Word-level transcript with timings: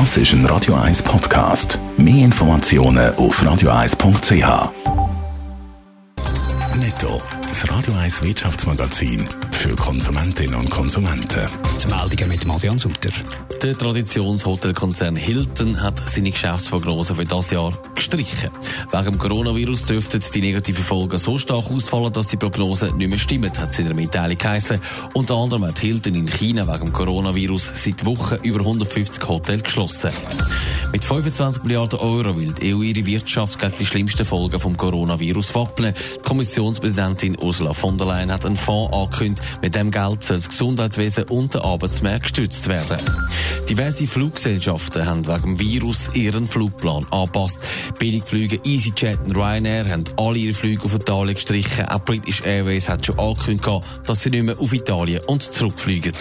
Das 0.00 0.16
ist 0.16 0.32
ein 0.32 0.44
Radio 0.46 0.74
1 0.74 1.04
Podcast. 1.04 1.78
Mehr 1.96 2.24
Informationen 2.24 3.14
auf 3.14 3.40
radio1.ch. 3.40 4.72
Netto, 6.74 7.22
das 7.46 7.70
Radio 7.70 7.94
1 8.02 8.20
Wirtschaftsmagazin 8.24 9.28
für 9.54 9.74
Konsumentinnen 9.76 10.54
und 10.54 10.70
Konsumenten. 10.70 11.48
Die 11.82 11.86
Meldungen 11.86 12.28
mit 12.28 12.46
Marian 12.46 12.78
Sutter. 12.78 13.10
Der 13.62 13.76
Traditionshotelkonzern 13.76 15.16
Hilton 15.16 15.80
hat 15.82 16.02
seine 16.08 16.30
Geschäftsprognose 16.30 17.14
für 17.14 17.24
das 17.24 17.50
Jahr 17.50 17.72
gestrichen. 17.94 18.50
Wegen 18.90 19.04
dem 19.04 19.18
Coronavirus 19.18 19.84
dürften 19.84 20.22
die 20.34 20.40
negativen 20.40 20.84
Folgen 20.84 21.18
so 21.18 21.38
stark 21.38 21.70
ausfallen, 21.70 22.12
dass 22.12 22.26
die 22.26 22.36
Prognose 22.36 22.94
nicht 22.96 23.08
mehr 23.08 23.18
stimmt, 23.18 23.58
hat 23.58 23.70
es 23.70 23.78
in 23.78 23.86
der 23.86 23.94
Mitteilung 23.94 24.36
geheißen. 24.36 24.80
Unter 25.14 25.36
anderem 25.36 25.66
hat 25.66 25.78
Hilton 25.78 26.14
in 26.14 26.26
China 26.26 26.66
wegen 26.66 26.86
dem 26.86 26.92
Coronavirus 26.92 27.70
seit 27.82 28.04
Wochen 28.04 28.36
über 28.42 28.60
150 28.60 29.26
Hotels 29.26 29.62
geschlossen. 29.62 30.10
Mit 30.92 31.04
25 31.04 31.64
Milliarden 31.64 31.98
Euro 32.00 32.36
will 32.36 32.52
die 32.52 32.74
EU 32.74 32.82
ihre 32.82 33.06
Wirtschaft 33.06 33.58
gegen 33.58 33.74
die 33.78 33.86
schlimmsten 33.86 34.24
Folgen 34.24 34.60
vom 34.60 34.76
Coronavirus 34.76 35.54
wappnen. 35.54 35.94
Die 36.18 36.22
Kommissionspräsidentin 36.22 37.36
Ursula 37.40 37.72
von 37.72 37.96
der 37.96 38.06
Leyen 38.06 38.30
hat 38.30 38.44
einen 38.44 38.56
Fonds 38.56 38.92
angekündigt, 38.92 39.42
mit 39.62 39.74
dem 39.74 39.90
Geld 39.90 40.22
soll 40.22 40.36
das 40.36 40.48
Gesundheitswesen 40.48 41.24
und 41.24 41.54
der 41.54 41.64
Arbeitsmarkt 41.64 42.22
gestützt 42.22 42.68
werden. 42.68 42.98
Diverse 43.68 44.06
Fluggesellschaften 44.06 45.06
haben 45.06 45.26
wegen 45.26 45.56
dem 45.56 45.58
Virus 45.58 46.10
ihren 46.14 46.46
Flugplan 46.46 47.06
angepasst. 47.10 47.58
Billigflüge 47.98 48.60
EasyJet 48.64 49.18
und 49.24 49.36
Ryanair 49.36 49.88
haben 49.88 50.04
alle 50.16 50.38
ihre 50.38 50.54
Flüge 50.54 50.84
auf 50.84 50.94
Italien 50.94 51.34
gestrichen. 51.34 51.86
Auch 51.86 52.04
British 52.04 52.42
Airways 52.42 52.88
hat 52.88 53.06
schon 53.06 53.18
angekündigt, 53.18 53.68
dass 54.06 54.22
sie 54.22 54.30
nicht 54.30 54.44
mehr 54.44 54.58
auf 54.58 54.72
Italien 54.72 55.20
und 55.26 55.42
zurückfliegen. 55.42 56.12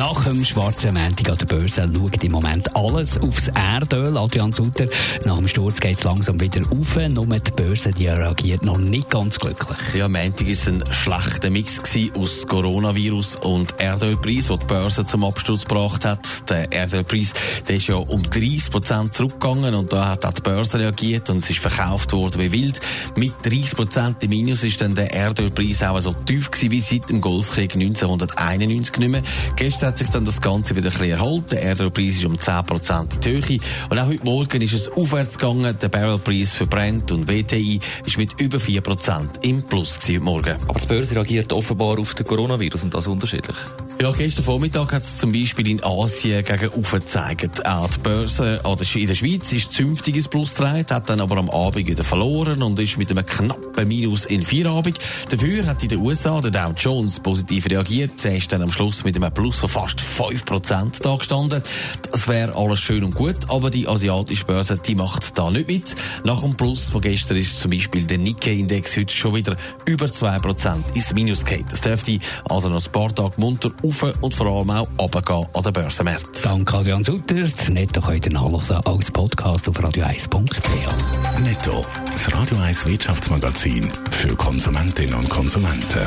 Nach 0.00 0.24
dem 0.24 0.42
schwarzen 0.46 0.94
Montag 0.94 1.28
an 1.28 1.36
der 1.36 1.44
Börse 1.44 1.82
schaut 1.94 2.24
im 2.24 2.32
Moment 2.32 2.74
alles 2.74 3.18
aufs 3.18 3.48
Erdöl. 3.48 4.16
Adrian 4.16 4.50
Sutter, 4.50 4.86
nach 5.26 5.36
dem 5.36 5.46
Sturz 5.46 5.78
geht 5.78 5.98
es 5.98 6.04
langsam 6.04 6.40
wieder 6.40 6.62
auf. 6.72 6.96
Nur 6.96 7.26
die 7.26 7.50
Börse 7.50 7.92
die 7.92 8.08
reagiert 8.08 8.64
noch 8.64 8.78
nicht 8.78 9.10
ganz 9.10 9.38
glücklich. 9.38 9.76
Ja, 9.92 10.08
Montag 10.08 10.46
war 10.46 10.72
ein 10.72 10.84
schlechter 10.90 11.50
Mix 11.50 11.82
aus 12.16 12.46
Coronavirus 12.46 13.36
und 13.42 13.74
Erdölpreis, 13.76 14.46
der 14.46 14.56
die 14.56 14.64
Börse 14.64 15.06
zum 15.06 15.22
Absturz 15.22 15.66
gebracht 15.66 16.06
hat. 16.06 16.48
Der 16.48 16.72
Erdölpreis 16.72 17.34
der 17.68 17.76
ist 17.76 17.88
ja 17.88 17.96
um 17.96 18.22
30 18.22 18.70
Prozent 18.70 19.14
zurückgegangen 19.14 19.74
und 19.74 19.92
da 19.92 20.08
hat 20.08 20.24
auch 20.24 20.32
die 20.32 20.40
Börse 20.40 20.78
reagiert 20.78 21.28
und 21.28 21.44
es 21.44 21.50
ist 21.50 21.58
verkauft 21.58 22.14
worden 22.14 22.40
wie 22.40 22.52
wild. 22.52 22.80
Mit 23.16 23.34
30 23.42 23.76
Prozent 23.76 24.24
im 24.24 24.30
Minus 24.30 24.62
ist 24.62 24.80
dann 24.80 24.94
der 24.94 25.12
Erdölpreis 25.12 25.82
auch 25.82 26.00
so 26.00 26.14
tief 26.14 26.50
gewesen 26.50 26.70
wie 26.70 26.80
seit 26.80 27.10
dem 27.10 27.20
Golfkrieg 27.20 27.74
1991 27.74 28.96
nicht 28.96 29.10
mehr. 29.10 29.22
Gestern 29.56 29.89
hat 29.90 29.98
sich 29.98 30.10
dann 30.10 30.24
das 30.24 30.40
Ganze 30.40 30.76
wieder 30.76 30.88
ein 30.88 30.92
bisschen 30.92 31.18
erholt. 31.18 31.50
Der 31.50 31.62
Erdölpreis 31.62 32.14
ist 32.14 32.24
um 32.24 32.36
10% 32.36 33.12
in 33.12 33.20
die 33.20 33.28
Höhe. 33.28 33.58
Und 33.90 33.98
auch 33.98 34.06
heute 34.06 34.24
Morgen 34.24 34.62
ist 34.62 34.72
es 34.72 34.88
aufwärts 34.88 35.36
gegangen. 35.36 35.76
Der 35.82 35.88
Barrelpreis 35.88 36.52
für 36.52 36.68
Brent 36.68 37.10
und 37.10 37.28
WTI 37.28 37.80
ist 38.06 38.16
mit 38.16 38.40
über 38.40 38.58
4% 38.58 39.42
im 39.42 39.64
Plus 39.64 39.98
heute 40.06 40.20
Morgen. 40.20 40.56
Aber 40.68 40.78
die 40.78 40.86
Börse 40.86 41.16
reagiert 41.16 41.52
offenbar 41.52 41.98
auf 41.98 42.14
den 42.14 42.24
Coronavirus 42.24 42.84
und 42.84 42.94
das 42.94 43.08
unterschiedlich. 43.08 43.56
Ja, 44.00 44.12
gestern 44.12 44.44
Vormittag 44.44 44.94
hat 44.94 45.02
es 45.02 45.18
zum 45.18 45.30
Beispiel 45.30 45.68
in 45.68 45.84
Asien 45.84 46.42
gegen 46.42 46.70
gezeigt. 46.82 47.66
Auch 47.66 47.90
die 47.90 47.98
Börse 47.98 48.58
in 48.64 49.06
der 49.06 49.14
Schweiz 49.14 49.52
ist 49.52 49.74
zünftig 49.74 50.16
ins 50.16 50.26
Plus 50.26 50.54
getragen, 50.54 50.86
hat 50.88 51.10
dann 51.10 51.20
aber 51.20 51.36
am 51.36 51.50
Abend 51.50 51.86
wieder 51.86 52.02
verloren 52.02 52.62
und 52.62 52.80
ist 52.80 52.96
mit 52.96 53.10
einem 53.10 53.26
knappen 53.26 53.86
Minus 53.86 54.24
in 54.24 54.42
Feierabend. 54.42 54.98
Dafür 55.28 55.66
hat 55.66 55.82
in 55.82 55.90
den 55.90 56.00
USA 56.00 56.40
der 56.40 56.50
Dow 56.50 56.72
Jones 56.74 57.20
positiv 57.20 57.66
reagiert. 57.68 58.24
Er 58.24 58.38
ist 58.38 58.50
dann 58.50 58.62
am 58.62 58.72
Schluss 58.72 59.04
mit 59.04 59.16
einem 59.16 59.34
Plus 59.34 59.58
von 59.58 59.68
fast 59.68 60.00
5% 60.00 61.02
da 61.02 61.16
gestanden. 61.16 61.62
Das 62.10 62.26
wäre 62.26 62.56
alles 62.56 62.80
schön 62.80 63.04
und 63.04 63.14
gut, 63.14 63.50
aber 63.50 63.68
die 63.68 63.86
asiatische 63.86 64.46
Börse, 64.46 64.78
die 64.78 64.94
macht 64.94 65.36
da 65.36 65.50
nicht 65.50 65.68
mit. 65.68 65.94
Nach 66.24 66.40
dem 66.40 66.56
Plus 66.56 66.88
von 66.88 67.02
gestern 67.02 67.36
ist 67.36 67.60
zum 67.60 67.70
Beispiel 67.70 68.04
der 68.04 68.16
Nikkei-Index 68.16 68.96
heute 68.96 69.14
schon 69.14 69.34
wieder 69.34 69.56
über 69.84 70.06
2% 70.06 70.94
ins 70.94 71.12
Minus 71.12 71.44
geht. 71.44 71.66
Das 71.70 71.82
dürfte 71.82 72.18
also 72.48 72.70
noch 72.70 72.82
ein 72.82 72.92
paar 72.92 73.14
Tage 73.14 73.34
munter 73.36 73.70
rauf 73.90 74.14
und 74.20 74.34
vor 74.34 74.46
allem 74.46 74.70
auch 74.70 74.88
runtergehen 74.98 75.46
an 75.54 75.62
den 75.62 75.72
Börsenmärkten. 75.72 76.42
Danke 76.42 76.76
Adrian 76.76 77.04
Sutter. 77.04 77.34
Das 77.34 77.68
Netto 77.68 78.00
könnt 78.00 78.26
ihr 78.26 78.32
nachlesen 78.32 78.76
als 78.84 79.10
Podcast 79.10 79.68
auf 79.68 79.78
radio1.ch. 79.78 81.40
Netto, 81.40 81.84
das 82.10 82.32
Radio 82.32 82.58
1 82.58 82.86
Wirtschaftsmagazin 82.86 83.90
für 84.10 84.34
Konsumentinnen 84.36 85.14
und 85.14 85.28
Konsumenten. 85.28 86.06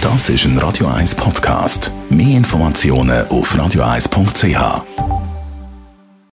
Das 0.00 0.28
ist 0.28 0.44
ein 0.44 0.58
Radio 0.58 0.86
1 0.86 1.14
Podcast. 1.16 1.92
Mehr 2.08 2.36
Informationen 2.36 3.26
auf 3.28 3.54
radio1.ch. 3.54 5.07